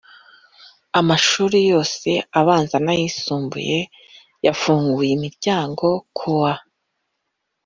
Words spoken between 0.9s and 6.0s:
Amashuri yose abanza n ayisumbuye yafunguye imiryango